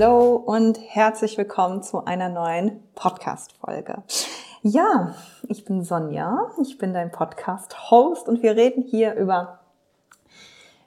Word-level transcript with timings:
Hallo 0.00 0.36
und 0.36 0.78
herzlich 0.90 1.36
willkommen 1.38 1.82
zu 1.82 2.04
einer 2.04 2.28
neuen 2.28 2.84
Podcast-Folge. 2.94 4.04
Ja, 4.62 5.16
ich 5.48 5.64
bin 5.64 5.82
Sonja, 5.82 6.52
ich 6.62 6.78
bin 6.78 6.94
dein 6.94 7.10
Podcast-Host 7.10 8.28
und 8.28 8.40
wir 8.40 8.54
reden 8.54 8.84
hier 8.84 9.14
über 9.14 9.58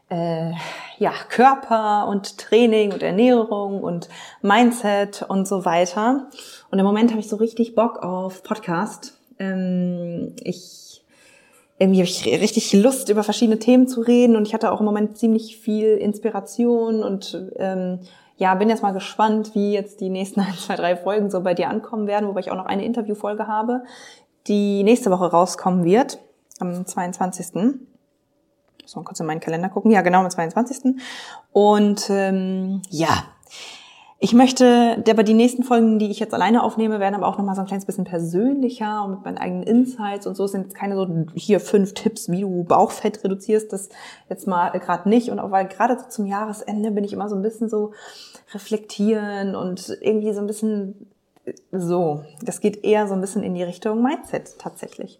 äh, 0.09 0.53
ja, 0.97 1.11
Körper 1.27 2.07
und 2.07 2.37
Training 2.37 2.93
und 2.93 3.03
Ernährung 3.03 3.83
und 3.83 4.07
Mindset 4.41 5.23
und 5.27 5.45
so 5.45 5.65
weiter. 5.65 6.29
Und 6.69 6.79
im 6.79 6.85
Moment 6.85 7.11
habe 7.11 7.19
ich 7.19 7.27
so 7.27 7.35
richtig 7.35 7.75
Bock 7.75 8.01
auf 8.01 8.43
Podcast. 8.43 9.19
Ähm, 9.39 10.37
ich 10.41 11.03
irgendwie 11.79 11.99
habe 11.99 12.07
ich 12.07 12.25
richtig 12.27 12.71
Lust, 12.71 13.09
über 13.09 13.23
verschiedene 13.23 13.59
Themen 13.59 13.89
zu 13.89 13.99
reden 13.99 14.37
und 14.37 14.47
ich 14.47 14.53
hatte 14.53 14.71
auch 14.71 14.79
im 14.79 14.85
Moment 14.85 15.17
ziemlich 15.17 15.57
viel 15.57 15.97
Inspiration 15.97 17.03
und 17.03 17.51
ähm, 17.57 17.99
ja, 18.41 18.55
bin 18.55 18.69
jetzt 18.69 18.81
mal 18.81 18.91
gespannt, 18.91 19.53
wie 19.53 19.71
jetzt 19.71 20.01
die 20.01 20.09
nächsten 20.09 20.39
ein, 20.41 20.53
zwei, 20.55 20.75
drei 20.75 20.97
Folgen 20.97 21.29
so 21.29 21.41
bei 21.41 21.53
dir 21.53 21.69
ankommen 21.69 22.07
werden, 22.07 22.27
wobei 22.27 22.39
ich 22.39 22.49
auch 22.49 22.55
noch 22.55 22.65
eine 22.65 22.83
Interviewfolge 22.83 23.45
habe, 23.45 23.83
die 24.47 24.81
nächste 24.81 25.11
Woche 25.11 25.29
rauskommen 25.29 25.83
wird, 25.85 26.17
am 26.59 26.83
22. 26.83 27.53
Muss 28.81 28.95
mal 28.95 29.03
kurz 29.03 29.19
in 29.19 29.27
meinen 29.27 29.41
Kalender 29.41 29.69
gucken. 29.69 29.91
Ja, 29.91 30.01
genau, 30.01 30.21
am 30.21 30.29
22. 30.29 30.95
Und 31.51 32.09
ähm, 32.09 32.81
ja, 32.89 33.25
ich 34.23 34.33
möchte, 34.33 35.03
aber 35.09 35.23
die 35.23 35.33
nächsten 35.33 35.63
Folgen, 35.63 35.97
die 35.97 36.11
ich 36.11 36.19
jetzt 36.19 36.35
alleine 36.35 36.61
aufnehme, 36.61 36.99
werden 36.99 37.15
aber 37.15 37.25
auch 37.25 37.39
nochmal 37.39 37.55
so 37.55 37.61
ein 37.61 37.67
kleines 37.67 37.85
bisschen 37.85 38.03
persönlicher 38.03 39.03
und 39.03 39.09
mit 39.09 39.25
meinen 39.25 39.39
eigenen 39.39 39.63
Insights 39.63 40.27
und 40.27 40.37
so 40.37 40.45
Es 40.45 40.51
sind 40.51 40.61
jetzt 40.61 40.75
keine 40.75 40.95
so 40.95 41.07
hier 41.33 41.59
fünf 41.59 41.95
Tipps, 41.95 42.29
wie 42.29 42.41
du 42.41 42.63
Bauchfett 42.63 43.23
reduzierst, 43.23 43.73
das 43.73 43.89
jetzt 44.29 44.45
mal 44.45 44.69
gerade 44.77 45.09
nicht. 45.09 45.31
Und 45.31 45.39
auch 45.39 45.49
weil 45.49 45.67
gerade 45.67 45.97
so 45.97 46.05
zum 46.07 46.27
Jahresende 46.27 46.91
bin 46.91 47.03
ich 47.03 47.13
immer 47.13 47.29
so 47.29 47.35
ein 47.35 47.41
bisschen 47.41 47.67
so 47.67 47.93
reflektieren 48.53 49.55
und 49.55 49.97
irgendwie 50.01 50.33
so 50.33 50.39
ein 50.39 50.45
bisschen 50.47 51.07
so. 51.71 52.23
Das 52.43 52.59
geht 52.59 52.83
eher 52.83 53.07
so 53.07 53.15
ein 53.15 53.21
bisschen 53.21 53.41
in 53.41 53.55
die 53.55 53.63
Richtung 53.63 54.03
Mindset 54.03 54.59
tatsächlich. 54.59 55.19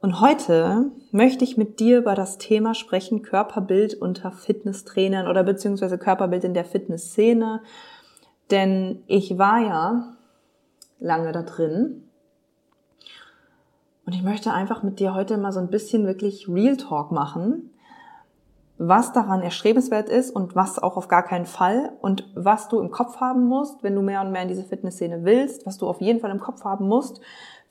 Und 0.00 0.22
heute 0.22 0.86
möchte 1.12 1.44
ich 1.44 1.58
mit 1.58 1.78
dir 1.78 1.98
über 1.98 2.14
das 2.14 2.38
Thema 2.38 2.74
sprechen, 2.74 3.20
Körperbild 3.20 3.92
unter 3.92 4.32
Fitnesstrainern 4.32 5.28
oder 5.28 5.42
beziehungsweise 5.42 5.98
Körperbild 5.98 6.44
in 6.44 6.54
der 6.54 6.64
Fitnessszene 6.64 7.60
denn 8.50 9.02
ich 9.06 9.38
war 9.38 9.60
ja 9.60 10.16
lange 11.00 11.32
da 11.32 11.42
drin. 11.42 12.08
Und 14.06 14.12
ich 14.14 14.22
möchte 14.22 14.52
einfach 14.52 14.82
mit 14.82 15.00
dir 15.00 15.14
heute 15.14 15.38
mal 15.38 15.52
so 15.52 15.60
ein 15.60 15.70
bisschen 15.70 16.06
wirklich 16.06 16.48
Real 16.48 16.76
Talk 16.76 17.10
machen, 17.10 17.70
was 18.76 19.12
daran 19.12 19.40
erstrebenswert 19.40 20.08
ist 20.08 20.30
und 20.30 20.54
was 20.54 20.78
auch 20.78 20.96
auf 20.96 21.08
gar 21.08 21.22
keinen 21.22 21.46
Fall 21.46 21.92
und 22.00 22.28
was 22.34 22.68
du 22.68 22.80
im 22.80 22.90
Kopf 22.90 23.16
haben 23.20 23.46
musst, 23.46 23.82
wenn 23.82 23.94
du 23.94 24.02
mehr 24.02 24.20
und 24.20 24.32
mehr 24.32 24.42
in 24.42 24.48
diese 24.48 24.64
Fitnessszene 24.64 25.24
willst, 25.24 25.64
was 25.64 25.78
du 25.78 25.86
auf 25.86 26.00
jeden 26.00 26.20
Fall 26.20 26.30
im 26.30 26.40
Kopf 26.40 26.64
haben 26.64 26.86
musst, 26.86 27.20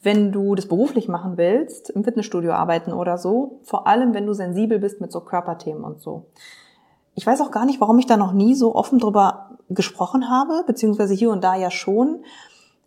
wenn 0.01 0.31
du 0.31 0.55
das 0.55 0.67
beruflich 0.67 1.07
machen 1.07 1.37
willst, 1.37 1.89
im 1.89 2.03
Fitnessstudio 2.03 2.51
arbeiten 2.51 2.93
oder 2.93 3.17
so, 3.17 3.59
vor 3.63 3.85
allem 3.87 4.13
wenn 4.13 4.25
du 4.25 4.33
sensibel 4.33 4.79
bist 4.79 5.01
mit 5.01 5.11
so 5.11 5.21
Körperthemen 5.21 5.83
und 5.83 6.01
so. 6.01 6.25
Ich 7.15 7.27
weiß 7.27 7.41
auch 7.41 7.51
gar 7.51 7.65
nicht, 7.65 7.79
warum 7.79 7.99
ich 7.99 8.07
da 8.07 8.17
noch 8.17 8.33
nie 8.33 8.55
so 8.55 8.73
offen 8.73 8.99
drüber 8.99 9.52
gesprochen 9.69 10.29
habe, 10.29 10.63
beziehungsweise 10.65 11.13
hier 11.13 11.31
und 11.31 11.43
da 11.43 11.55
ja 11.55 11.71
schon. 11.71 12.23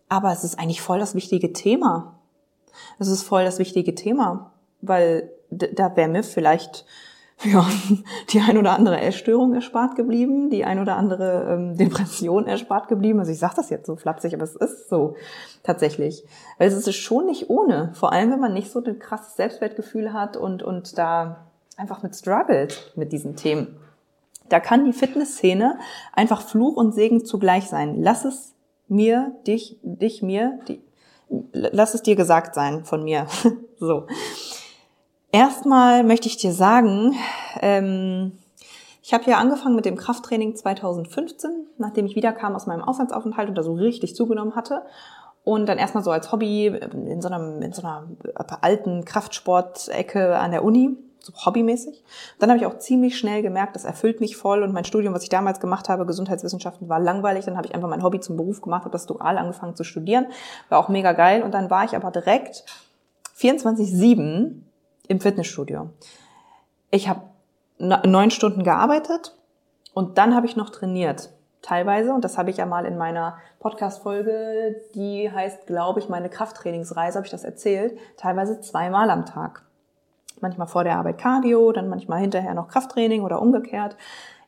Aber 0.08 0.32
es 0.32 0.44
ist 0.44 0.58
eigentlich 0.58 0.80
voll 0.80 0.98
das 0.98 1.14
wichtige 1.14 1.52
Thema. 1.52 2.18
Es 2.98 3.08
ist 3.08 3.22
voll 3.22 3.44
das 3.44 3.58
wichtige 3.58 3.94
Thema, 3.94 4.52
weil 4.80 5.30
da 5.50 5.96
wäre 5.96 6.08
mir 6.08 6.22
vielleicht 6.22 6.84
ja, 7.44 7.66
die 8.30 8.40
ein 8.40 8.56
oder 8.56 8.72
andere 8.72 8.98
Essstörung 9.00 9.54
erspart 9.54 9.94
geblieben, 9.94 10.48
die 10.48 10.64
ein 10.64 10.78
oder 10.78 10.96
andere 10.96 11.52
ähm, 11.52 11.76
Depression 11.76 12.46
erspart 12.46 12.88
geblieben. 12.88 13.18
Also 13.20 13.30
ich 13.30 13.38
sage 13.38 13.54
das 13.56 13.68
jetzt 13.68 13.86
so 13.86 13.96
flapsig, 13.96 14.32
aber 14.32 14.44
es 14.44 14.56
ist 14.56 14.88
so 14.88 15.16
tatsächlich. 15.62 16.24
Weil 16.56 16.68
es 16.68 16.74
ist 16.74 16.94
schon 16.94 17.26
nicht 17.26 17.50
ohne, 17.50 17.90
vor 17.92 18.12
allem 18.12 18.30
wenn 18.30 18.40
man 18.40 18.54
nicht 18.54 18.70
so 18.70 18.82
ein 18.82 18.98
krasses 18.98 19.36
Selbstwertgefühl 19.36 20.14
hat 20.14 20.38
und, 20.38 20.62
und 20.62 20.96
da 20.96 21.46
einfach 21.76 22.02
mit 22.02 22.16
struggelt 22.16 22.92
mit 22.96 23.12
diesen 23.12 23.36
Themen. 23.36 23.76
Da 24.48 24.60
kann 24.60 24.84
die 24.84 24.92
Fitnessszene 24.92 25.78
einfach 26.12 26.42
Fluch 26.42 26.76
und 26.76 26.94
Segen 26.94 27.24
zugleich 27.24 27.68
sein. 27.68 28.02
Lass 28.02 28.24
es 28.24 28.54
mir, 28.88 29.32
dich, 29.46 29.78
dich 29.82 30.22
mir, 30.22 30.58
die, 30.68 30.80
lass 31.52 31.94
es 31.94 32.02
dir 32.02 32.16
gesagt 32.16 32.54
sein 32.54 32.84
von 32.84 33.04
mir. 33.04 33.26
so. 33.78 34.06
Erstmal 35.32 36.04
möchte 36.04 36.28
ich 36.28 36.36
dir 36.36 36.52
sagen, 36.52 37.14
ähm, 37.60 38.32
ich 39.02 39.12
habe 39.14 39.30
ja 39.30 39.38
angefangen 39.38 39.76
mit 39.76 39.84
dem 39.84 39.96
Krafttraining 39.96 40.56
2015, 40.56 41.66
nachdem 41.78 42.06
ich 42.06 42.16
wiederkam 42.16 42.56
aus 42.56 42.66
meinem 42.66 42.82
Auslandsaufenthalt 42.82 43.48
und 43.48 43.54
da 43.56 43.62
so 43.62 43.74
richtig 43.74 44.16
zugenommen 44.16 44.56
hatte. 44.56 44.82
Und 45.44 45.66
dann 45.66 45.78
erstmal 45.78 46.02
so 46.02 46.10
als 46.10 46.32
Hobby 46.32 46.66
in 46.66 47.22
so, 47.22 47.28
einem, 47.28 47.62
in 47.62 47.72
so 47.72 47.82
einer 47.82 48.08
alten 48.62 49.04
Kraftsportecke 49.04 50.36
an 50.36 50.50
der 50.50 50.64
Uni 50.64 50.96
so 51.26 51.32
hobbymäßig. 51.44 52.02
Dann 52.38 52.50
habe 52.50 52.58
ich 52.58 52.66
auch 52.66 52.78
ziemlich 52.78 53.18
schnell 53.18 53.42
gemerkt, 53.42 53.74
das 53.74 53.84
erfüllt 53.84 54.20
mich 54.20 54.36
voll 54.36 54.62
und 54.62 54.72
mein 54.72 54.84
Studium, 54.84 55.12
was 55.12 55.22
ich 55.22 55.28
damals 55.28 55.60
gemacht 55.60 55.88
habe, 55.88 56.06
Gesundheitswissenschaften, 56.06 56.88
war 56.88 57.00
langweilig. 57.00 57.44
Dann 57.44 57.56
habe 57.56 57.66
ich 57.66 57.74
einfach 57.74 57.88
mein 57.88 58.02
Hobby 58.02 58.20
zum 58.20 58.36
Beruf 58.36 58.62
gemacht, 58.62 58.84
habe 58.84 58.92
das 58.92 59.06
dual 59.06 59.36
angefangen 59.38 59.76
zu 59.76 59.84
studieren, 59.84 60.26
war 60.68 60.78
auch 60.78 60.88
mega 60.88 61.12
geil 61.12 61.42
und 61.42 61.52
dann 61.52 61.68
war 61.70 61.84
ich 61.84 61.96
aber 61.96 62.10
direkt 62.10 62.64
24/7 63.34 64.62
im 65.08 65.20
Fitnessstudio. 65.20 65.90
Ich 66.90 67.08
habe 67.08 67.22
neun 67.78 68.30
Stunden 68.30 68.64
gearbeitet 68.64 69.36
und 69.92 70.16
dann 70.18 70.34
habe 70.34 70.46
ich 70.46 70.56
noch 70.56 70.70
trainiert 70.70 71.30
teilweise. 71.66 72.12
Und 72.12 72.24
das 72.24 72.38
habe 72.38 72.50
ich 72.50 72.58
ja 72.58 72.66
mal 72.66 72.86
in 72.86 72.96
meiner 72.96 73.38
Podcast-Folge, 73.58 74.82
die 74.94 75.30
heißt, 75.30 75.66
glaube 75.66 76.00
ich, 76.00 76.08
meine 76.08 76.30
Krafttrainingsreise, 76.30 77.18
habe 77.18 77.26
ich 77.26 77.32
das 77.32 77.44
erzählt, 77.44 77.98
teilweise 78.16 78.60
zweimal 78.60 79.10
am 79.10 79.26
Tag 79.26 79.64
manchmal 80.40 80.66
vor 80.66 80.84
der 80.84 80.96
Arbeit 80.96 81.18
Cardio, 81.18 81.72
dann 81.72 81.88
manchmal 81.88 82.20
hinterher 82.20 82.54
noch 82.54 82.68
Krafttraining 82.68 83.22
oder 83.22 83.40
umgekehrt. 83.40 83.96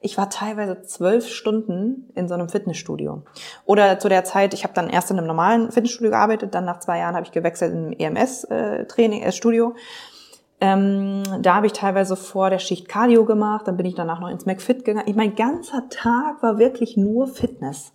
Ich 0.00 0.16
war 0.16 0.30
teilweise 0.30 0.82
zwölf 0.82 1.26
Stunden 1.26 2.10
in 2.14 2.28
so 2.28 2.34
einem 2.34 2.48
Fitnessstudio. 2.48 3.22
Oder 3.64 3.98
zu 3.98 4.08
der 4.08 4.24
Zeit, 4.24 4.54
ich 4.54 4.62
habe 4.62 4.74
dann 4.74 4.88
erst 4.90 5.10
in 5.10 5.18
einem 5.18 5.26
normalen 5.26 5.72
Fitnessstudio 5.72 6.10
gearbeitet, 6.10 6.54
dann 6.54 6.64
nach 6.64 6.78
zwei 6.78 6.98
Jahren 6.98 7.16
habe 7.16 7.26
ich 7.26 7.32
gewechselt 7.32 7.72
in 7.72 7.86
einem 7.86 8.16
EMS-Training, 8.16 9.22
äh, 9.22 9.32
Studio. 9.32 9.74
Ähm, 10.60 11.22
da 11.40 11.54
habe 11.54 11.66
ich 11.66 11.72
teilweise 11.72 12.16
vor 12.16 12.50
der 12.50 12.58
Schicht 12.58 12.88
Cardio 12.88 13.24
gemacht, 13.24 13.66
dann 13.66 13.76
bin 13.76 13.86
ich 13.86 13.94
danach 13.94 14.20
noch 14.20 14.28
ins 14.28 14.46
McFit 14.46 14.84
gegangen. 14.84 15.06
Ich, 15.08 15.16
mein 15.16 15.34
ganzer 15.34 15.88
Tag 15.88 16.42
war 16.42 16.58
wirklich 16.58 16.96
nur 16.96 17.26
Fitness. 17.26 17.92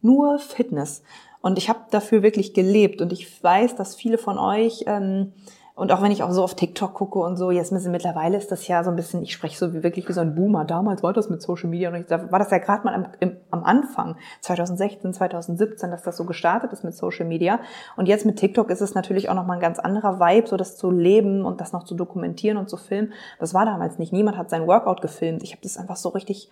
Nur 0.00 0.38
Fitness. 0.38 1.02
Und 1.40 1.58
ich 1.58 1.68
habe 1.68 1.80
dafür 1.90 2.22
wirklich 2.22 2.52
gelebt. 2.54 3.00
Und 3.00 3.12
ich 3.12 3.42
weiß, 3.42 3.76
dass 3.76 3.94
viele 3.94 4.18
von 4.18 4.38
euch 4.38 4.84
ähm, 4.86 5.32
und 5.78 5.92
auch 5.92 6.02
wenn 6.02 6.10
ich 6.10 6.24
auch 6.24 6.32
so 6.32 6.42
auf 6.42 6.56
TikTok 6.56 6.92
gucke 6.92 7.20
und 7.20 7.36
so, 7.36 7.52
jetzt 7.52 7.70
mittlerweile 7.70 8.36
ist 8.36 8.50
das 8.50 8.66
ja 8.66 8.82
so 8.82 8.90
ein 8.90 8.96
bisschen, 8.96 9.22
ich 9.22 9.32
spreche 9.32 9.56
so 9.56 9.72
wie 9.72 9.84
wirklich 9.84 10.08
wie 10.08 10.12
so 10.12 10.20
ein 10.20 10.34
Boomer. 10.34 10.64
Damals 10.64 11.04
war 11.04 11.12
das 11.12 11.30
mit 11.30 11.40
Social 11.40 11.70
Media 11.70 11.88
und 11.88 11.94
ich, 11.94 12.06
da 12.06 12.32
war 12.32 12.40
das 12.40 12.50
ja 12.50 12.58
gerade 12.58 12.82
mal 12.82 12.94
am, 12.94 13.06
im, 13.20 13.36
am 13.52 13.62
Anfang, 13.62 14.16
2016, 14.40 15.14
2017, 15.14 15.88
dass 15.92 16.02
das 16.02 16.16
so 16.16 16.24
gestartet 16.24 16.72
ist 16.72 16.82
mit 16.82 16.96
Social 16.96 17.26
Media. 17.26 17.60
Und 17.96 18.08
jetzt 18.08 18.26
mit 18.26 18.40
TikTok 18.40 18.70
ist 18.70 18.80
es 18.80 18.96
natürlich 18.96 19.28
auch 19.28 19.36
nochmal 19.36 19.58
ein 19.58 19.62
ganz 19.62 19.78
anderer 19.78 20.18
Vibe, 20.18 20.48
so 20.48 20.56
das 20.56 20.76
zu 20.76 20.90
leben 20.90 21.44
und 21.44 21.60
das 21.60 21.72
noch 21.72 21.84
zu 21.84 21.94
dokumentieren 21.94 22.58
und 22.58 22.68
zu 22.68 22.76
filmen. 22.76 23.12
Das 23.38 23.54
war 23.54 23.64
damals 23.64 24.00
nicht. 24.00 24.12
Niemand 24.12 24.36
hat 24.36 24.50
sein 24.50 24.66
Workout 24.66 25.00
gefilmt. 25.00 25.44
Ich 25.44 25.52
habe 25.52 25.62
das 25.62 25.76
einfach 25.76 25.94
so 25.94 26.08
richtig, 26.08 26.50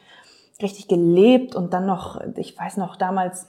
richtig 0.62 0.86
gelebt 0.86 1.56
und 1.56 1.74
dann 1.74 1.84
noch, 1.84 2.20
ich 2.36 2.56
weiß 2.56 2.76
noch 2.76 2.94
damals, 2.94 3.48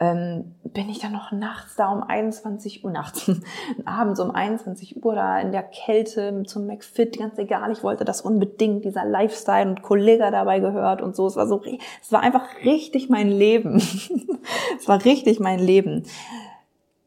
ähm, 0.00 0.54
bin 0.62 0.88
ich 0.88 1.00
dann 1.00 1.12
noch 1.12 1.32
nachts 1.32 1.76
da 1.76 1.90
um 1.90 2.02
21 2.02 2.84
Uhr, 2.84 2.90
nachts, 2.90 3.30
abends 3.84 4.20
um 4.20 4.30
21 4.30 5.02
Uhr 5.04 5.14
da 5.14 5.40
in 5.40 5.50
der 5.50 5.62
Kälte 5.62 6.42
zum 6.44 6.66
McFit, 6.66 7.18
ganz 7.18 7.38
egal, 7.38 7.72
ich 7.72 7.82
wollte 7.82 8.04
das 8.04 8.20
unbedingt, 8.20 8.84
dieser 8.84 9.04
Lifestyle 9.04 9.68
und 9.68 9.82
Kollege 9.82 10.30
dabei 10.30 10.60
gehört 10.60 11.02
und 11.02 11.16
so, 11.16 11.26
es 11.26 11.36
war 11.36 11.46
so, 11.46 11.62
es 12.00 12.12
war 12.12 12.20
einfach 12.20 12.46
richtig 12.64 13.08
mein 13.08 13.28
Leben. 13.28 13.76
es 14.78 14.86
war 14.86 15.04
richtig 15.04 15.40
mein 15.40 15.58
Leben. 15.58 16.04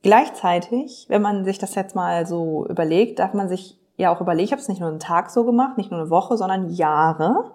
Gleichzeitig, 0.03 1.05
wenn 1.09 1.21
man 1.21 1.45
sich 1.45 1.59
das 1.59 1.75
jetzt 1.75 1.95
mal 1.95 2.25
so 2.25 2.65
überlegt, 2.67 3.19
darf 3.19 3.33
man 3.33 3.47
sich 3.47 3.77
ja 3.97 4.13
auch 4.13 4.19
überlegen, 4.19 4.45
ich 4.45 4.51
habe 4.51 4.61
es 4.61 4.67
nicht 4.67 4.81
nur 4.81 4.89
einen 4.89 4.99
Tag 4.99 5.29
so 5.29 5.45
gemacht, 5.45 5.77
nicht 5.77 5.91
nur 5.91 5.99
eine 5.99 6.09
Woche, 6.09 6.37
sondern 6.37 6.71
Jahre. 6.71 7.51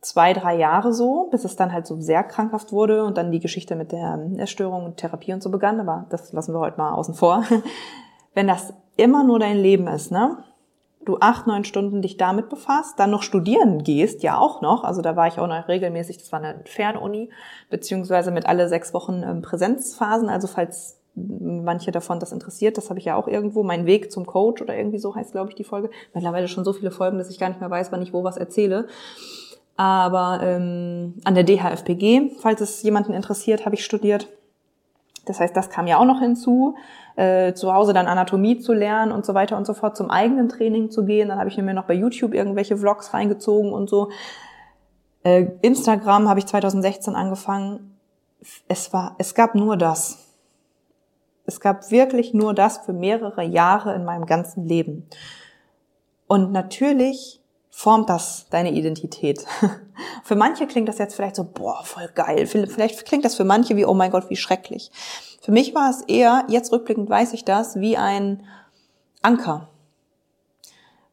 Zwei, 0.00 0.32
drei 0.32 0.56
Jahre 0.56 0.92
so, 0.94 1.28
bis 1.30 1.44
es 1.44 1.56
dann 1.56 1.72
halt 1.72 1.86
so 1.86 2.00
sehr 2.00 2.22
krankhaft 2.24 2.72
wurde 2.72 3.04
und 3.04 3.18
dann 3.18 3.32
die 3.32 3.40
Geschichte 3.40 3.76
mit 3.76 3.92
der 3.92 4.18
Essstörung 4.38 4.84
und 4.84 4.96
Therapie 4.96 5.32
und 5.32 5.42
so 5.42 5.50
begann, 5.50 5.80
aber 5.80 6.06
das 6.10 6.32
lassen 6.32 6.54
wir 6.54 6.60
heute 6.60 6.78
mal 6.78 6.92
außen 6.92 7.14
vor. 7.14 7.44
Wenn 8.34 8.46
das 8.46 8.72
immer 8.96 9.24
nur 9.24 9.38
dein 9.38 9.58
Leben 9.58 9.86
ist, 9.88 10.10
ne? 10.10 10.44
Du 11.06 11.16
acht, 11.18 11.46
neun 11.46 11.64
Stunden 11.64 12.02
dich 12.02 12.18
damit 12.18 12.50
befasst, 12.50 12.98
dann 12.98 13.10
noch 13.10 13.22
studieren 13.22 13.82
gehst, 13.82 14.22
ja 14.22 14.36
auch 14.36 14.60
noch. 14.60 14.84
Also 14.84 15.00
da 15.00 15.16
war 15.16 15.26
ich 15.28 15.38
auch 15.38 15.46
noch 15.46 15.66
regelmäßig, 15.66 16.18
das 16.18 16.30
war 16.30 16.42
eine 16.42 16.60
Fernuni, 16.66 17.30
beziehungsweise 17.70 18.30
mit 18.30 18.46
alle 18.46 18.68
sechs 18.68 18.92
Wochen 18.92 19.22
ähm, 19.22 19.40
Präsenzphasen. 19.40 20.28
Also 20.28 20.46
falls 20.46 20.98
manche 21.14 21.90
davon 21.90 22.20
das 22.20 22.32
interessiert, 22.32 22.76
das 22.76 22.90
habe 22.90 22.98
ich 22.98 23.06
ja 23.06 23.16
auch 23.16 23.28
irgendwo, 23.28 23.62
mein 23.62 23.86
Weg 23.86 24.12
zum 24.12 24.26
Coach 24.26 24.60
oder 24.60 24.76
irgendwie 24.76 24.98
so 24.98 25.14
heißt, 25.14 25.32
glaube 25.32 25.48
ich, 25.48 25.56
die 25.56 25.64
Folge. 25.64 25.90
Mittlerweile 26.14 26.48
schon 26.48 26.64
so 26.64 26.74
viele 26.74 26.90
Folgen, 26.90 27.18
dass 27.18 27.30
ich 27.30 27.38
gar 27.38 27.48
nicht 27.48 27.60
mehr 27.60 27.70
weiß, 27.70 27.90
wann 27.92 28.02
ich 28.02 28.12
wo 28.12 28.22
was 28.22 28.36
erzähle. 28.36 28.86
Aber 29.80 30.40
ähm, 30.42 31.14
an 31.24 31.34
der 31.34 31.42
DHFPG, 31.42 32.32
falls 32.38 32.60
es 32.60 32.82
jemanden 32.82 33.14
interessiert, 33.14 33.64
habe 33.64 33.76
ich 33.76 33.82
studiert. 33.82 34.28
Das 35.24 35.40
heißt, 35.40 35.56
das 35.56 35.70
kam 35.70 35.86
ja 35.86 35.96
auch 35.96 36.04
noch 36.04 36.20
hinzu. 36.20 36.76
Äh, 37.16 37.54
zu 37.54 37.72
Hause 37.72 37.94
dann 37.94 38.06
Anatomie 38.06 38.58
zu 38.58 38.74
lernen 38.74 39.10
und 39.10 39.24
so 39.24 39.32
weiter 39.32 39.56
und 39.56 39.66
so 39.66 39.72
fort, 39.72 39.96
zum 39.96 40.10
eigenen 40.10 40.50
Training 40.50 40.90
zu 40.90 41.06
gehen. 41.06 41.30
Dann 41.30 41.38
habe 41.38 41.48
ich 41.48 41.56
mir 41.56 41.72
noch 41.72 41.86
bei 41.86 41.94
YouTube 41.94 42.34
irgendwelche 42.34 42.76
Vlogs 42.76 43.14
reingezogen 43.14 43.72
und 43.72 43.88
so. 43.88 44.10
Äh, 45.22 45.46
Instagram 45.62 46.28
habe 46.28 46.40
ich 46.40 46.46
2016 46.46 47.14
angefangen. 47.14 47.98
Es 48.68 48.92
war, 48.92 49.14
es 49.16 49.34
gab 49.34 49.54
nur 49.54 49.78
das. 49.78 50.18
Es 51.46 51.58
gab 51.58 51.90
wirklich 51.90 52.34
nur 52.34 52.52
das 52.52 52.76
für 52.84 52.92
mehrere 52.92 53.44
Jahre 53.44 53.94
in 53.94 54.04
meinem 54.04 54.26
ganzen 54.26 54.66
Leben. 54.66 55.08
Und 56.26 56.52
natürlich 56.52 57.39
formt 57.70 58.10
das 58.10 58.46
deine 58.50 58.72
Identität. 58.72 59.44
für 60.24 60.36
manche 60.36 60.66
klingt 60.66 60.88
das 60.88 60.98
jetzt 60.98 61.14
vielleicht 61.14 61.36
so, 61.36 61.44
boah, 61.44 61.82
voll 61.84 62.08
geil. 62.14 62.46
Vielleicht 62.46 63.06
klingt 63.06 63.24
das 63.24 63.36
für 63.36 63.44
manche 63.44 63.76
wie, 63.76 63.86
oh 63.86 63.94
mein 63.94 64.10
Gott, 64.10 64.28
wie 64.28 64.36
schrecklich. 64.36 64.90
Für 65.40 65.52
mich 65.52 65.74
war 65.74 65.88
es 65.90 66.02
eher, 66.02 66.44
jetzt 66.48 66.72
rückblickend 66.72 67.08
weiß 67.08 67.32
ich 67.32 67.44
das, 67.44 67.76
wie 67.76 67.96
ein 67.96 68.44
Anker. 69.22 69.68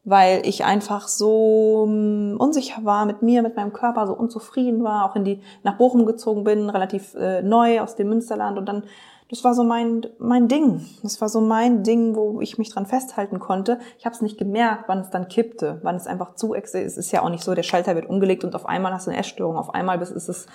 Weil 0.08 0.46
ich 0.46 0.64
einfach 0.64 1.08
so 1.08 1.84
hm, 1.86 2.36
unsicher 2.38 2.84
war 2.84 3.04
mit 3.04 3.22
mir, 3.22 3.42
mit 3.42 3.56
meinem 3.56 3.72
Körper, 3.72 4.06
so 4.06 4.14
unzufrieden 4.14 4.82
war, 4.82 5.04
auch 5.04 5.16
in 5.16 5.24
die, 5.24 5.42
nach 5.62 5.76
Bochum 5.76 6.06
gezogen 6.06 6.44
bin, 6.44 6.70
relativ 6.70 7.14
äh, 7.14 7.42
neu 7.42 7.80
aus 7.80 7.96
dem 7.96 8.08
Münsterland 8.08 8.58
und 8.58 8.66
dann 8.66 8.84
das 9.30 9.44
war 9.44 9.54
so 9.54 9.62
mein, 9.62 10.06
mein 10.18 10.48
Ding. 10.48 10.86
Das 11.02 11.20
war 11.20 11.28
so 11.28 11.40
mein 11.42 11.82
Ding, 11.82 12.16
wo 12.16 12.40
ich 12.40 12.56
mich 12.56 12.70
dran 12.70 12.86
festhalten 12.86 13.38
konnte. 13.38 13.78
Ich 13.98 14.06
habe 14.06 14.14
es 14.14 14.22
nicht 14.22 14.38
gemerkt, 14.38 14.84
wann 14.86 15.00
es 15.00 15.10
dann 15.10 15.28
kippte, 15.28 15.80
wann 15.82 15.96
es 15.96 16.06
einfach 16.06 16.34
zu 16.34 16.54
ist. 16.54 16.74
Es 16.74 16.96
ist 16.96 17.12
ja 17.12 17.22
auch 17.22 17.28
nicht 17.28 17.44
so, 17.44 17.54
der 17.54 17.62
Schalter 17.62 17.94
wird 17.94 18.08
umgelegt 18.08 18.44
und 18.44 18.54
auf 18.54 18.64
einmal 18.64 18.92
hast 18.92 19.06
du 19.06 19.10
eine 19.10 19.20
Essstörung. 19.20 19.58
Auf 19.58 19.74
einmal 19.74 20.00
ist 20.00 20.10
es, 20.10 20.46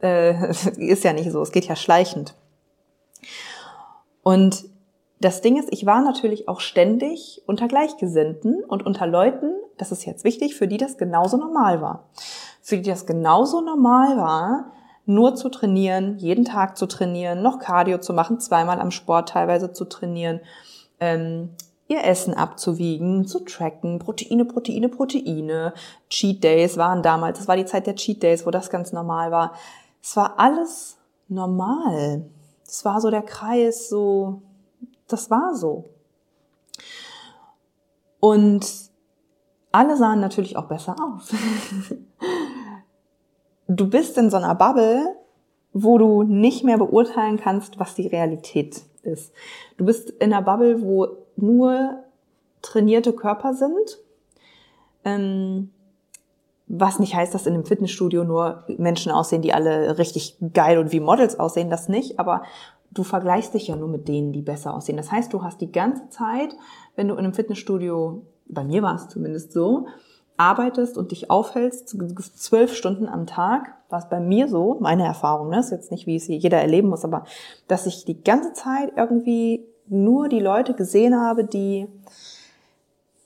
äh, 0.00 0.50
ist 0.76 1.02
ja 1.02 1.12
nicht 1.12 1.32
so. 1.32 1.42
Es 1.42 1.50
geht 1.50 1.66
ja 1.66 1.74
schleichend. 1.74 2.34
Und 4.22 4.64
das 5.20 5.42
Ding 5.42 5.58
ist, 5.58 5.68
ich 5.70 5.84
war 5.84 6.00
natürlich 6.02 6.48
auch 6.48 6.60
ständig 6.60 7.42
unter 7.46 7.68
Gleichgesinnten 7.68 8.64
und 8.64 8.86
unter 8.86 9.06
Leuten, 9.06 9.52
das 9.76 9.92
ist 9.92 10.06
jetzt 10.06 10.24
wichtig, 10.24 10.54
für 10.54 10.66
die 10.66 10.78
das 10.78 10.96
genauso 10.96 11.36
normal 11.36 11.82
war. 11.82 12.08
Für 12.62 12.78
die 12.78 12.88
das 12.88 13.04
genauso 13.04 13.60
normal 13.60 14.16
war, 14.16 14.72
nur 15.04 15.34
zu 15.34 15.50
trainieren, 15.50 16.16
jeden 16.18 16.46
Tag 16.46 16.78
zu 16.78 16.86
trainieren, 16.86 17.42
noch 17.42 17.58
Cardio 17.58 17.98
zu 17.98 18.14
machen, 18.14 18.40
zweimal 18.40 18.80
am 18.80 18.90
Sport 18.90 19.28
teilweise 19.28 19.72
zu 19.72 19.84
trainieren, 19.84 20.40
ähm, 21.00 21.50
ihr 21.86 22.04
Essen 22.04 22.32
abzuwiegen, 22.32 23.26
zu 23.26 23.40
tracken, 23.40 23.98
Proteine, 23.98 24.44
Proteine, 24.44 24.88
Proteine. 24.88 25.74
Cheat 26.08 26.42
Days 26.42 26.78
waren 26.78 27.02
damals, 27.02 27.38
das 27.38 27.48
war 27.48 27.56
die 27.56 27.64
Zeit 27.66 27.86
der 27.86 27.96
Cheat 27.96 28.22
Days, 28.22 28.46
wo 28.46 28.50
das 28.50 28.70
ganz 28.70 28.92
normal 28.92 29.32
war. 29.32 29.52
Es 30.02 30.16
war 30.16 30.38
alles 30.38 30.96
normal. 31.28 32.24
Es 32.66 32.84
war 32.84 33.00
so 33.00 33.10
der 33.10 33.22
Kreis, 33.22 33.88
so, 33.88 34.42
das 35.12 35.30
war 35.30 35.54
so. 35.54 35.90
Und 38.20 38.90
alle 39.72 39.96
sahen 39.96 40.20
natürlich 40.20 40.56
auch 40.56 40.66
besser 40.66 40.96
aus. 40.98 41.28
du 43.68 43.88
bist 43.88 44.16
in 44.18 44.30
so 44.30 44.36
einer 44.36 44.54
Bubble, 44.54 45.16
wo 45.72 45.98
du 45.98 46.22
nicht 46.22 46.64
mehr 46.64 46.78
beurteilen 46.78 47.38
kannst, 47.38 47.78
was 47.78 47.94
die 47.94 48.08
Realität 48.08 48.82
ist. 49.02 49.32
Du 49.76 49.84
bist 49.84 50.10
in 50.10 50.32
einer 50.32 50.42
Bubble, 50.42 50.82
wo 50.82 51.06
nur 51.36 52.04
trainierte 52.62 53.12
Körper 53.12 53.54
sind. 53.54 53.98
Ähm, 55.04 55.70
was 56.66 56.98
nicht 56.98 57.14
heißt, 57.14 57.34
dass 57.34 57.46
in 57.46 57.54
einem 57.54 57.64
Fitnessstudio 57.64 58.22
nur 58.22 58.64
Menschen 58.78 59.10
aussehen, 59.10 59.42
die 59.42 59.52
alle 59.52 59.98
richtig 59.98 60.36
geil 60.52 60.78
und 60.78 60.92
wie 60.92 61.00
Models 61.00 61.38
aussehen, 61.38 61.70
das 61.70 61.88
nicht. 61.88 62.20
Aber 62.20 62.42
du 62.90 63.04
vergleichst 63.04 63.54
dich 63.54 63.68
ja 63.68 63.76
nur 63.76 63.88
mit 63.88 64.08
denen, 64.08 64.32
die 64.32 64.42
besser 64.42 64.74
aussehen. 64.74 64.96
Das 64.96 65.12
heißt, 65.12 65.32
du 65.32 65.42
hast 65.42 65.60
die 65.60 65.72
ganze 65.72 66.08
Zeit, 66.08 66.56
wenn 66.96 67.08
du 67.08 67.14
in 67.14 67.20
einem 67.20 67.34
Fitnessstudio, 67.34 68.22
bei 68.46 68.64
mir 68.64 68.82
war 68.82 68.96
es 68.96 69.08
zumindest 69.08 69.52
so, 69.52 69.86
arbeitest 70.36 70.96
und 70.96 71.10
dich 71.10 71.30
aufhältst, 71.30 71.88
zwölf 72.36 72.74
Stunden 72.74 73.08
am 73.08 73.26
Tag, 73.26 73.74
war 73.90 73.98
es 73.98 74.08
bei 74.08 74.20
mir 74.20 74.48
so, 74.48 74.78
meine 74.80 75.04
Erfahrung, 75.04 75.50
ne, 75.50 75.60
ist 75.60 75.70
jetzt 75.70 75.90
nicht, 75.90 76.06
wie 76.06 76.16
es 76.16 76.28
jeder 76.28 76.58
erleben 76.58 76.88
muss, 76.88 77.04
aber 77.04 77.24
dass 77.68 77.86
ich 77.86 78.04
die 78.04 78.22
ganze 78.22 78.54
Zeit 78.54 78.92
irgendwie 78.96 79.66
nur 79.86 80.28
die 80.28 80.40
Leute 80.40 80.74
gesehen 80.74 81.20
habe, 81.20 81.44
die 81.44 81.88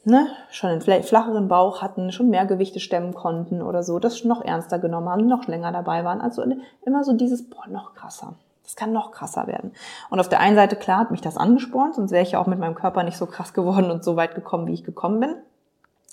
ne, 0.05 0.27
schon 0.51 0.71
einen 0.71 0.81
flacheren 0.81 1.49
Bauch 1.49 1.83
hatten, 1.83 2.11
schon 2.11 2.31
mehr 2.31 2.47
Gewichte 2.47 2.81
stemmen 2.81 3.15
konnten 3.15 3.63
oder 3.63 3.83
so, 3.83 3.99
das 3.99 4.25
noch 4.25 4.43
ernster 4.43 4.79
genommen 4.79 5.09
haben, 5.09 5.27
noch 5.27 5.47
länger 5.47 5.73
dabei 5.73 6.05
waren. 6.05 6.21
Also 6.21 6.43
immer 6.85 7.05
so 7.05 7.13
dieses, 7.13 7.49
boah, 7.49 7.69
noch 7.69 7.95
krasser. 7.95 8.35
Das 8.65 8.77
kann 8.77 8.93
noch 8.93 9.13
krasser 9.13 9.47
werden. 9.47 9.73
Und 10.11 10.21
auf 10.21 10.29
der 10.29 10.41
einen 10.41 10.57
Seite, 10.57 10.75
klar, 10.75 10.99
hat 10.99 11.11
mich 11.11 11.21
das 11.21 11.37
angespornt, 11.37 11.95
sonst 11.95 12.11
wäre 12.11 12.23
ich 12.23 12.33
ja 12.33 12.41
auch 12.41 12.47
mit 12.47 12.59
meinem 12.59 12.75
Körper 12.75 13.03
nicht 13.05 13.19
so 13.19 13.27
krass 13.27 13.53
geworden 13.53 13.91
und 13.91 14.03
so 14.03 14.17
weit 14.17 14.35
gekommen, 14.35 14.67
wie 14.67 14.73
ich 14.73 14.85
gekommen 14.85 15.21
bin. 15.21 15.37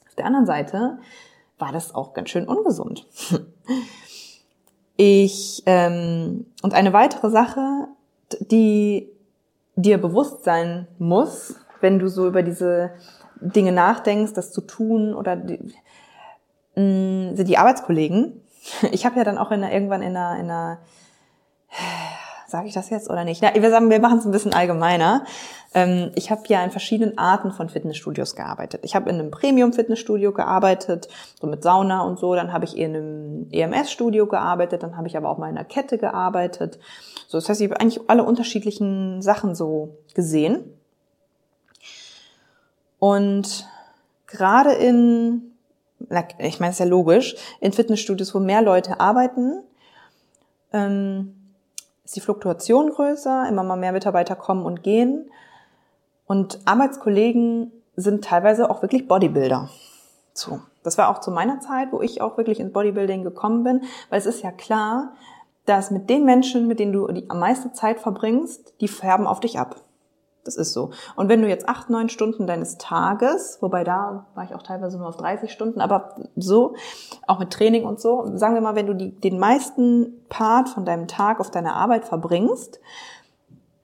Auf 0.08 0.16
der 0.16 0.26
anderen 0.26 0.46
Seite 0.46 1.00
war 1.58 1.72
das 1.72 1.96
auch 1.96 2.14
ganz 2.14 2.30
schön 2.30 2.48
ungesund. 2.48 3.08
Ich 5.04 5.64
ähm, 5.66 6.46
und 6.62 6.76
eine 6.76 6.94
weitere 6.94 7.32
Sache, 7.32 7.88
die 8.40 9.10
dir 9.76 10.00
bewusst 10.00 10.44
sein 10.44 10.88
muss, 11.00 11.56
wenn 11.80 11.98
du 11.98 12.08
so 12.08 12.28
über 12.28 12.44
diese 12.44 12.92
Dinge 13.40 13.72
nachdenkst, 13.72 14.34
das 14.34 14.52
zu 14.52 14.62
tun 14.62 15.16
oder 15.16 15.36
die, 15.36 15.58
mm, 16.76 17.36
sind 17.36 17.48
die 17.48 17.58
Arbeitskollegen. 17.58 18.42
Ich 18.92 19.08
habe 19.08 19.18
ja 19.18 19.24
dann 19.24 19.40
auch 19.40 19.50
in 19.50 19.64
einer, 19.64 19.74
irgendwann 19.74 20.04
in 20.04 20.16
einer, 20.16 20.40
in 20.40 20.52
einer 20.52 20.78
sage 22.52 22.68
ich 22.68 22.74
das 22.74 22.90
jetzt 22.90 23.10
oder 23.10 23.24
nicht? 23.24 23.42
Ja, 23.42 23.52
wir 23.54 23.70
sagen, 23.70 23.90
wir 23.90 24.00
machen 24.00 24.20
es 24.20 24.26
ein 24.26 24.32
bisschen 24.32 24.54
allgemeiner. 24.54 25.24
Ähm, 25.74 26.12
ich 26.16 26.30
habe 26.30 26.44
ja 26.48 26.64
in 26.64 26.70
verschiedenen 26.70 27.18
Arten 27.18 27.52
von 27.52 27.70
Fitnessstudios 27.70 28.36
gearbeitet. 28.36 28.82
Ich 28.84 28.94
habe 28.94 29.10
in 29.10 29.20
einem 29.20 29.32
Premium-Fitnessstudio 29.32 30.34
gearbeitet, 30.34 31.08
so 31.40 31.48
mit 31.48 31.64
Sauna 31.64 32.02
und 32.02 32.20
so. 32.20 32.36
Dann 32.36 32.54
habe 32.54 32.66
ich 32.66 32.78
in 32.78 32.96
einem 32.96 33.48
EMS-Studio 33.52 34.28
gearbeitet. 34.28 34.84
Dann 34.84 34.98
habe 34.98 35.08
ich 35.08 35.18
aber 35.18 35.30
auch 35.30 35.38
mal 35.38 35.50
in 35.50 35.58
einer 35.58 35.66
Kette 35.66 35.98
gearbeitet. 35.98 36.78
So, 37.28 37.38
das 37.38 37.48
heißt, 37.48 37.62
ich 37.62 37.70
habe 37.70 37.80
eigentlich 37.80 38.10
alle 38.10 38.24
unterschiedlichen 38.24 39.22
Sachen 39.22 39.56
so 39.56 39.98
gesehen. 40.14 40.64
Und 43.00 43.68
gerade 44.28 44.74
in, 44.74 45.54
ich 46.38 46.60
meine, 46.60 46.70
es 46.70 46.76
ist 46.76 46.80
ja 46.80 46.86
logisch, 46.86 47.36
in 47.62 47.72
Fitnessstudios, 47.72 48.36
wo 48.36 48.40
mehr 48.40 48.62
Leute 48.62 49.00
arbeiten, 49.00 49.64
ähm, 50.74 51.41
ist 52.12 52.18
die 52.18 52.22
Fluktuation 52.22 52.90
größer, 52.90 53.48
immer 53.48 53.64
mal 53.64 53.78
mehr 53.78 53.94
Mitarbeiter 53.94 54.36
kommen 54.36 54.66
und 54.66 54.84
gehen. 54.84 55.32
Und 56.26 56.60
Arbeitskollegen 56.66 57.72
sind 57.96 58.26
teilweise 58.26 58.70
auch 58.70 58.82
wirklich 58.82 59.08
Bodybuilder. 59.08 59.70
So. 60.34 60.60
Das 60.84 60.98
war 60.98 61.08
auch 61.08 61.20
zu 61.20 61.32
meiner 61.32 61.62
Zeit, 61.62 61.94
wo 61.94 62.02
ich 62.02 62.20
auch 62.20 62.36
wirklich 62.36 62.60
ins 62.60 62.74
Bodybuilding 62.74 63.24
gekommen 63.24 63.64
bin, 63.64 63.84
weil 64.10 64.20
es 64.20 64.26
ist 64.26 64.44
ja 64.44 64.52
klar, 64.52 65.14
dass 65.66 65.90
mit 65.90 66.10
den 66.10 66.26
Menschen, 66.26 66.68
mit 66.68 66.80
denen 66.80 66.92
du 66.92 67.08
die 67.08 67.30
am 67.30 67.40
meisten 67.40 67.74
Zeit 67.74 68.02
verbringst, 68.02 68.74
die 68.82 68.90
färben 68.90 69.26
auf 69.26 69.40
dich 69.40 69.58
ab. 69.58 69.78
Das 70.44 70.56
ist 70.56 70.74
so. 70.74 70.90
Und 71.16 71.30
wenn 71.30 71.42
du 71.42 71.48
jetzt 71.48 71.70
acht, 71.70 71.90
neun 71.92 72.10
Stunden 72.10 72.48
deines 72.48 72.78
Tages, 72.78 73.60
wobei 73.62 73.84
da 73.84 74.26
war 74.34 74.44
ich 74.44 74.56
auch 74.56 74.64
teilweise 74.64 74.98
nur 74.98 75.08
auf 75.08 75.18
30 75.18 75.52
Stunden, 75.52 75.82
aber 75.82 76.16
so, 76.36 76.74
auch 77.28 77.38
mit 77.38 77.52
Training 77.52 77.86
und 77.86 78.02
so, 78.02 78.26
sagen 78.36 78.56
wir 78.56 78.62
mal, 78.62 78.76
wenn 78.76 78.88
du 78.88 78.96
die, 78.96 79.12
den 79.12 79.38
meisten 79.38 80.26
Part 80.30 80.70
von 80.70 80.84
deinem 80.84 81.08
Tag 81.08 81.40
auf 81.40 81.52
deiner 81.52 81.76
Arbeit 81.76 82.06
verbringst, 82.06 82.80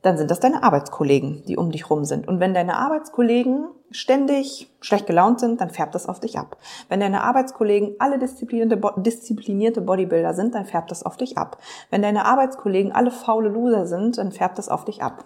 dann 0.02 0.18
sind 0.18 0.32
das 0.32 0.40
deine 0.40 0.64
Arbeitskollegen, 0.64 1.44
die 1.48 1.58
um 1.58 1.72
dich 1.72 1.90
rum 1.90 2.06
sind. 2.06 2.28
Und 2.28 2.40
wenn 2.40 2.54
deine 2.54 2.78
Arbeitskollegen 2.78 3.68
ständig 3.92 4.74
schlecht 4.80 5.06
gelaunt 5.06 5.40
sind, 5.40 5.62
dann 5.62 5.70
färbt 5.70 5.96
das 5.96 6.08
auf 6.08 6.20
dich 6.20 6.38
ab. 6.38 6.58
Wenn 6.90 7.00
deine 7.00 7.24
Arbeitskollegen 7.24 7.96
alle 8.00 8.18
disziplinierte, 8.18 8.80
disziplinierte 8.98 9.82
Bodybuilder 9.82 10.34
sind, 10.34 10.56
dann 10.56 10.66
färbt 10.66 10.92
das 10.92 11.04
auf 11.04 11.18
dich 11.18 11.38
ab. 11.38 11.58
Wenn 11.90 12.02
deine 12.02 12.26
Arbeitskollegen 12.26 12.92
alle 12.92 13.12
faule 13.12 13.50
Loser 13.50 13.86
sind, 13.86 14.18
dann 14.18 14.32
färbt 14.32 14.58
das 14.58 14.70
auf 14.70 14.86
dich 14.86 15.04
ab. 15.04 15.26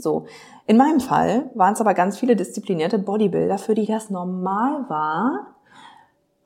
So. 0.00 0.26
In 0.66 0.76
meinem 0.76 1.00
Fall 1.00 1.50
waren 1.54 1.74
es 1.74 1.80
aber 1.80 1.94
ganz 1.94 2.18
viele 2.18 2.36
disziplinierte 2.36 2.98
Bodybuilder, 2.98 3.58
für 3.58 3.74
die 3.74 3.86
das 3.86 4.10
normal 4.10 4.88
war, 4.88 5.56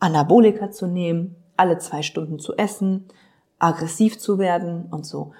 Anabolika 0.01 0.71
zu 0.71 0.87
nehmen, 0.87 1.37
alle 1.57 1.79
zwei 1.79 2.03
Stunden 2.03 2.39
zu 2.39 2.57
essen, 2.57 3.07
aggressiv 3.59 4.19
zu 4.19 4.39
werden 4.39 4.87
und 4.91 5.07
so. 5.07 5.33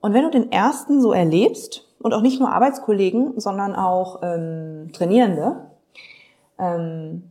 Und 0.00 0.14
wenn 0.14 0.24
du 0.24 0.30
den 0.30 0.52
ersten 0.52 1.00
so 1.00 1.12
erlebst, 1.12 1.90
und 2.00 2.14
auch 2.14 2.22
nicht 2.22 2.40
nur 2.40 2.50
Arbeitskollegen, 2.50 3.38
sondern 3.38 3.74
auch 3.74 4.20
ähm, 4.22 4.90
Trainierende, 4.92 5.66
ähm, 6.58 7.24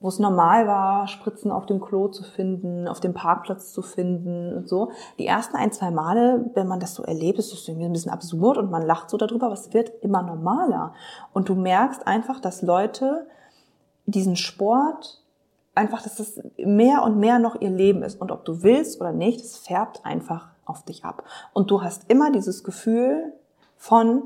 wo 0.00 0.08
es 0.08 0.18
normal 0.18 0.66
war, 0.66 1.08
Spritzen 1.08 1.50
auf 1.50 1.66
dem 1.66 1.80
Klo 1.80 2.08
zu 2.08 2.22
finden, 2.22 2.86
auf 2.86 3.00
dem 3.00 3.14
Parkplatz 3.14 3.72
zu 3.72 3.82
finden 3.82 4.54
und 4.54 4.68
so. 4.68 4.90
Die 5.18 5.26
ersten 5.26 5.56
ein, 5.56 5.72
zwei 5.72 5.90
Male, 5.90 6.50
wenn 6.54 6.68
man 6.68 6.78
das 6.78 6.94
so 6.94 7.02
erlebt, 7.02 7.38
ist 7.38 7.52
das 7.52 7.66
irgendwie 7.66 7.86
ein 7.86 7.92
bisschen 7.92 8.12
absurd 8.12 8.58
und 8.58 8.70
man 8.70 8.82
lacht 8.82 9.10
so 9.10 9.16
darüber, 9.16 9.46
aber 9.46 9.54
es 9.54 9.72
wird 9.74 9.90
immer 10.02 10.22
normaler. 10.22 10.94
Und 11.32 11.48
du 11.48 11.56
merkst 11.56 12.06
einfach, 12.06 12.38
dass 12.40 12.62
Leute 12.62 13.26
diesen 14.06 14.36
Sport 14.36 15.20
einfach, 15.74 16.02
dass 16.02 16.16
das 16.16 16.40
mehr 16.56 17.02
und 17.02 17.18
mehr 17.18 17.38
noch 17.38 17.60
ihr 17.60 17.70
Leben 17.70 18.02
ist. 18.02 18.20
Und 18.20 18.30
ob 18.30 18.44
du 18.44 18.62
willst 18.62 19.00
oder 19.00 19.12
nicht, 19.12 19.40
es 19.40 19.56
färbt 19.56 20.04
einfach 20.04 20.48
auf 20.64 20.84
dich 20.84 21.04
ab. 21.04 21.24
Und 21.52 21.70
du 21.70 21.82
hast 21.82 22.08
immer 22.08 22.30
dieses 22.30 22.62
Gefühl 22.62 23.32
von, 23.76 24.22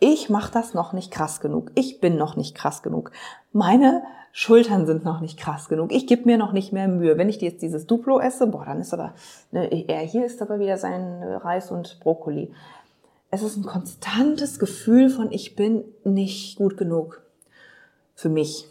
ich 0.00 0.28
mache 0.28 0.52
das 0.52 0.74
noch 0.74 0.92
nicht 0.92 1.10
krass 1.10 1.40
genug, 1.40 1.70
ich 1.74 2.00
bin 2.00 2.16
noch 2.16 2.36
nicht 2.36 2.54
krass 2.54 2.82
genug, 2.82 3.10
meine 3.52 4.02
Schultern 4.36 4.84
sind 4.84 5.04
noch 5.04 5.20
nicht 5.20 5.38
krass 5.38 5.68
genug, 5.68 5.92
ich 5.92 6.08
gebe 6.08 6.24
mir 6.24 6.36
noch 6.36 6.50
nicht 6.50 6.72
mehr 6.72 6.88
Mühe. 6.88 7.16
Wenn 7.16 7.28
ich 7.28 7.40
jetzt 7.40 7.62
dieses 7.62 7.86
Duplo 7.86 8.18
esse, 8.18 8.48
boah, 8.48 8.64
dann 8.64 8.80
ist 8.80 8.92
aber, 8.92 9.14
ne, 9.52 9.68
er 9.86 10.00
hier 10.00 10.26
ist 10.26 10.42
aber 10.42 10.58
wieder 10.58 10.76
sein 10.76 11.22
Reis 11.22 11.70
und 11.70 12.00
Brokkoli. 12.00 12.52
Es 13.30 13.42
ist 13.42 13.56
ein 13.56 13.64
konstantes 13.64 14.58
Gefühl 14.58 15.08
von, 15.08 15.30
ich 15.30 15.54
bin 15.54 15.84
nicht 16.02 16.56
gut 16.56 16.76
genug 16.76 17.22
für 18.16 18.28
mich. 18.28 18.66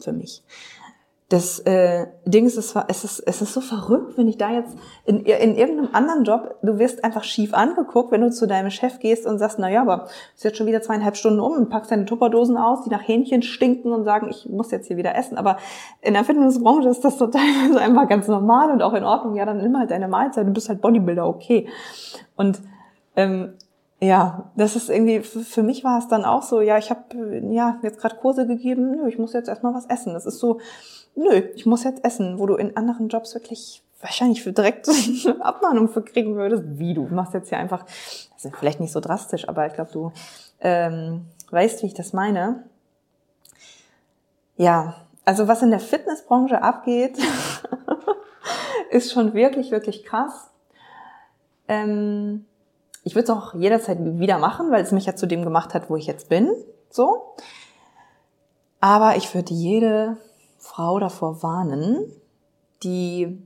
Für 0.00 0.12
mich 0.12 0.42
das 1.32 1.60
äh, 1.60 2.08
Ding 2.26 2.44
ist, 2.44 2.58
es, 2.58 2.74
es, 2.88 3.04
ist, 3.04 3.20
es 3.20 3.40
ist 3.40 3.54
so 3.54 3.62
verrückt, 3.62 4.18
wenn 4.18 4.28
ich 4.28 4.36
da 4.36 4.50
jetzt 4.50 4.76
in, 5.06 5.20
in 5.20 5.56
irgendeinem 5.56 5.88
anderen 5.94 6.24
Job, 6.24 6.56
du 6.62 6.78
wirst 6.78 7.04
einfach 7.04 7.24
schief 7.24 7.54
angeguckt, 7.54 8.12
wenn 8.12 8.20
du 8.20 8.30
zu 8.30 8.46
deinem 8.46 8.68
Chef 8.68 8.98
gehst 8.98 9.26
und 9.26 9.38
sagst, 9.38 9.58
na 9.58 9.70
ja, 9.70 9.80
aber 9.80 10.04
es 10.04 10.40
ist 10.40 10.44
jetzt 10.44 10.58
schon 10.58 10.66
wieder 10.66 10.82
zweieinhalb 10.82 11.16
Stunden 11.16 11.40
um 11.40 11.52
und 11.52 11.70
packst 11.70 11.90
deine 11.90 12.04
Tupperdosen 12.04 12.58
aus, 12.58 12.84
die 12.84 12.90
nach 12.90 13.00
Hähnchen 13.00 13.40
stinken 13.40 13.92
und 13.92 14.04
sagen, 14.04 14.28
ich 14.28 14.46
muss 14.50 14.70
jetzt 14.72 14.88
hier 14.88 14.98
wieder 14.98 15.14
essen. 15.14 15.38
Aber 15.38 15.56
in 16.02 16.12
der 16.12 16.24
Fitnessbranche 16.24 16.90
ist 16.90 17.02
das 17.02 17.16
total 17.18 17.78
einfach 17.78 18.08
ganz 18.10 18.28
normal 18.28 18.70
und 18.70 18.82
auch 18.82 18.92
in 18.92 19.04
Ordnung. 19.04 19.34
Ja, 19.34 19.46
dann 19.46 19.56
nimm 19.56 19.78
halt 19.78 19.90
deine 19.90 20.08
Mahlzeit, 20.08 20.46
du 20.46 20.52
bist 20.52 20.68
halt 20.68 20.82
Bodybuilder, 20.82 21.26
okay. 21.26 21.66
Und 22.36 22.60
ähm, 23.16 23.54
ja, 24.00 24.50
das 24.56 24.76
ist 24.76 24.90
irgendwie, 24.90 25.20
für 25.20 25.62
mich 25.62 25.82
war 25.82 25.98
es 25.98 26.08
dann 26.08 26.26
auch 26.26 26.42
so, 26.42 26.60
ja, 26.60 26.76
ich 26.76 26.90
habe 26.90 27.40
ja 27.50 27.78
jetzt 27.82 28.00
gerade 28.00 28.16
Kurse 28.16 28.46
gegeben, 28.46 29.06
ich 29.08 29.16
muss 29.16 29.32
jetzt 29.32 29.48
erstmal 29.48 29.72
was 29.72 29.86
essen. 29.86 30.12
Das 30.12 30.26
ist 30.26 30.40
so, 30.40 30.58
nö, 31.14 31.42
ich 31.54 31.66
muss 31.66 31.84
jetzt 31.84 32.04
essen, 32.04 32.38
wo 32.38 32.46
du 32.46 32.54
in 32.54 32.76
anderen 32.76 33.08
Jobs 33.08 33.34
wirklich 33.34 33.82
wahrscheinlich 34.00 34.42
für 34.42 34.52
direkt 34.52 34.88
eine 34.88 35.44
Abmahnung 35.44 35.88
für 35.88 36.02
kriegen 36.02 36.34
würdest. 36.34 36.64
Wie, 36.66 36.94
du 36.94 37.02
machst 37.04 37.34
jetzt 37.34 37.48
hier 37.48 37.58
einfach, 37.58 37.84
also 38.34 38.50
vielleicht 38.50 38.80
nicht 38.80 38.92
so 38.92 39.00
drastisch, 39.00 39.48
aber 39.48 39.66
ich 39.66 39.74
glaube, 39.74 39.92
du 39.92 40.12
ähm, 40.60 41.26
weißt, 41.50 41.82
wie 41.82 41.86
ich 41.86 41.94
das 41.94 42.12
meine. 42.12 42.64
Ja, 44.56 44.96
also 45.24 45.48
was 45.48 45.62
in 45.62 45.70
der 45.70 45.80
Fitnessbranche 45.80 46.62
abgeht, 46.62 47.16
ist 48.90 49.12
schon 49.12 49.34
wirklich, 49.34 49.70
wirklich 49.70 50.04
krass. 50.04 50.50
Ähm, 51.68 52.44
ich 53.04 53.14
würde 53.14 53.24
es 53.24 53.30
auch 53.30 53.54
jederzeit 53.54 53.98
wieder 54.00 54.38
machen, 54.38 54.70
weil 54.70 54.82
es 54.82 54.92
mich 54.92 55.06
ja 55.06 55.16
zu 55.16 55.26
dem 55.26 55.42
gemacht 55.42 55.74
hat, 55.74 55.90
wo 55.90 55.96
ich 55.96 56.06
jetzt 56.06 56.28
bin. 56.28 56.52
So. 56.90 57.34
Aber 58.80 59.16
ich 59.16 59.32
würde 59.34 59.54
jede 59.54 60.16
Frau 60.62 61.00
davor 61.00 61.42
warnen, 61.42 62.06
die 62.84 63.42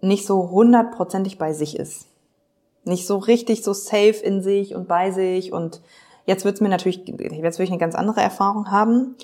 nicht 0.00 0.24
so 0.24 0.50
hundertprozentig 0.50 1.38
bei 1.38 1.52
sich 1.52 1.76
ist. 1.76 2.06
Nicht 2.84 3.06
so 3.06 3.18
richtig 3.18 3.64
so 3.64 3.72
safe 3.72 4.22
in 4.22 4.42
sich 4.42 4.76
und 4.76 4.86
bei 4.86 5.10
sich 5.10 5.52
und 5.52 5.82
jetzt 6.24 6.44
wird's 6.44 6.60
mir 6.60 6.68
natürlich, 6.68 7.02
jetzt 7.08 7.58
will 7.58 7.64
ich 7.64 7.70
eine 7.70 7.80
ganz 7.80 7.96
andere 7.96 8.20
Erfahrung 8.20 8.70
haben. 8.70 9.16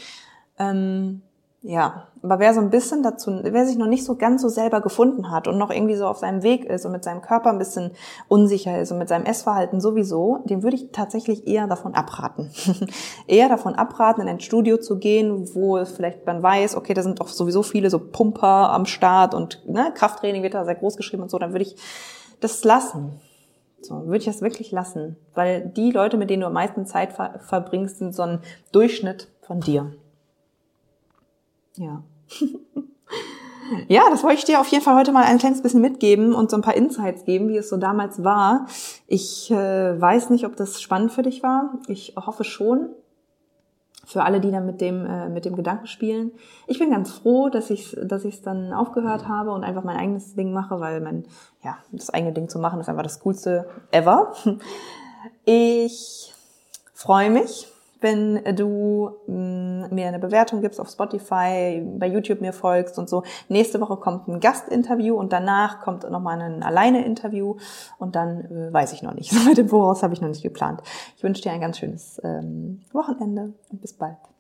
Ähm, 0.59 1.23
ja, 1.65 2.09
aber 2.25 2.41
wer 2.41 2.55
so 2.55 2.61
ein 2.61 2.71
bisschen 2.71 3.05
dazu, 3.05 3.39
wer 3.43 3.67
sich 3.67 3.77
noch 3.77 3.87
nicht 3.87 4.05
so 4.05 4.17
ganz 4.17 4.43
so 4.43 4.49
selber 4.49 4.81
gefunden 4.81 5.31
hat 5.31 5.47
und 5.47 5.59
noch 5.59 5.71
irgendwie 5.71 5.95
so 5.95 6.09
auf 6.09 6.19
seinem 6.19 6.43
Weg 6.43 6.65
ist 6.65 6.85
und 6.85 6.91
mit 6.91 7.05
seinem 7.05 7.23
Körper 7.23 7.51
ein 7.51 7.59
bisschen 7.59 7.93
unsicher 8.27 8.81
ist 8.81 8.91
und 8.91 8.99
mit 8.99 9.09
seinem 9.09 9.25
Essverhalten 9.27 9.81
sowieso, 9.81 10.39
dem 10.45 10.65
würde 10.65 10.75
ich 10.75 10.91
tatsächlich 10.91 11.47
eher 11.47 11.69
davon 11.69 11.95
abraten. 11.95 12.51
eher 13.29 13.49
davon 13.49 13.77
abraten, 13.77 14.23
in 14.23 14.29
ein 14.29 14.41
Studio 14.41 14.77
zu 14.77 14.99
gehen, 14.99 15.55
wo 15.55 15.85
vielleicht 15.85 16.27
man 16.27 16.43
weiß, 16.43 16.75
okay, 16.77 16.95
da 16.95 17.03
sind 17.05 17.21
doch 17.21 17.29
sowieso 17.29 17.63
viele 17.63 17.91
so 17.91 18.01
Pumper 18.01 18.71
am 18.71 18.85
Start 18.85 19.33
und 19.33 19.63
ne, 19.69 19.93
Krafttraining 19.95 20.43
wird 20.43 20.55
da 20.55 20.65
sehr 20.65 20.75
groß 20.75 20.97
geschrieben 20.97 21.23
und 21.23 21.31
so, 21.31 21.39
dann 21.39 21.53
würde 21.53 21.65
ich 21.65 21.77
das 22.41 22.65
lassen. 22.65 23.21
So, 23.81 24.05
würde 24.07 24.19
ich 24.19 24.25
das 24.25 24.43
wirklich 24.43 24.73
lassen. 24.73 25.17
Weil 25.35 25.61
die 25.61 25.93
Leute, 25.93 26.17
mit 26.17 26.29
denen 26.29 26.41
du 26.41 26.47
am 26.47 26.53
meisten 26.53 26.87
Zeit 26.87 27.13
ver 27.13 27.39
verbringst, 27.39 27.99
sind 27.99 28.15
so 28.15 28.23
ein 28.23 28.41
Durchschnitt 28.73 29.29
von 29.43 29.61
dir. 29.61 29.93
Ja. 31.77 32.03
ja, 33.89 34.03
das 34.11 34.23
wollte 34.23 34.39
ich 34.39 34.45
dir 34.45 34.61
auf 34.61 34.69
jeden 34.69 34.85
Fall 34.85 34.97
heute 34.97 35.13
mal 35.13 35.25
ein 35.25 35.39
kleines 35.39 35.63
bisschen 35.63 35.81
mitgeben 35.81 36.35
und 36.35 36.51
so 36.51 36.57
ein 36.57 36.63
paar 36.63 36.75
Insights 36.75 37.25
geben, 37.25 37.49
wie 37.49 37.57
es 37.57 37.69
so 37.69 37.77
damals 37.77 38.23
war. 38.25 38.67
Ich 39.07 39.51
äh, 39.51 40.01
weiß 40.01 40.31
nicht, 40.31 40.45
ob 40.47 40.57
das 40.57 40.81
spannend 40.81 41.13
für 41.13 41.23
dich 41.23 41.43
war. 41.43 41.79
Ich 41.89 42.15
hoffe 42.17 42.45
schon. 42.45 42.91
Für 44.05 44.25
alle, 44.25 44.41
die 44.41 44.51
dann 44.51 44.67
mit 44.67 44.81
dem, 44.81 45.07
äh, 45.07 45.29
mit 45.29 45.45
dem 45.45 45.55
Gedanken 45.55 45.87
spielen. 45.87 46.33
Ich 46.67 46.81
bin 46.81 46.91
ganz 46.91 47.13
froh, 47.13 47.49
dass 47.49 47.71
ich 47.71 47.93
es 47.93 48.09
dass 48.09 48.25
ich's 48.25 48.43
dann 48.43 48.73
aufgehört 48.73 49.29
habe 49.29 49.53
und 49.53 49.63
einfach 49.63 49.85
mein 49.85 49.97
eigenes 49.97 50.35
Ding 50.35 50.53
mache, 50.53 50.81
weil 50.81 51.01
mein, 51.01 51.25
ja, 51.63 51.79
das 51.93 52.11
eigene 52.11 52.33
Ding 52.33 52.49
zu 52.49 52.59
machen 52.59 52.81
ist 52.81 52.89
einfach 52.89 53.05
das 53.05 53.21
Coolste 53.21 53.69
ever. 53.93 54.33
Ich 55.45 56.33
freue 56.95 57.31
mich, 57.31 57.72
wenn 58.03 58.57
du 58.57 59.11
mh, 59.27 59.87
mm, 59.89 59.95
mir 59.95 60.09
eine 60.09 60.19
Bewertung 60.19 60.61
gibst 60.61 60.81
auf 60.81 60.89
Spotify, 60.89 61.83
bei 61.99 62.07
YouTube 62.07 62.41
mir 62.41 62.53
folgst 62.53 62.99
und 62.99 63.09
so. 63.09 63.23
Nächste 63.49 63.81
Woche 63.81 63.97
kommt 63.97 64.29
ein 64.29 64.41
Gastinterview 64.41 65.15
und 65.15 65.33
danach 65.33 65.81
kommt 65.81 66.09
nochmal 66.11 66.41
ein 66.41 66.63
Alleine-Interview 66.63 67.57
und 67.99 68.17
dann 68.17 68.45
äh, 68.45 68.73
weiß 68.73 68.93
ich 68.93 69.03
noch 69.03 69.15
nicht. 69.15 69.33
So 69.43 69.49
mit 69.49 69.57
dem 69.57 69.71
Voraus 69.71 70.03
habe 70.03 70.15
ich 70.15 70.21
noch 70.21 70.29
nicht 70.29 70.43
geplant. 70.43 70.83
Ich 71.17 71.23
wünsche 71.23 71.43
dir 71.43 71.53
ein 71.53 71.61
ganz 71.61 71.79
schönes 71.79 72.21
ähm, 72.23 72.83
Wochenende 72.93 73.55
und 73.71 73.81
bis 73.81 73.95
bald. 73.95 74.32